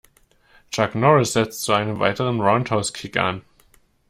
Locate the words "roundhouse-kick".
2.41-3.17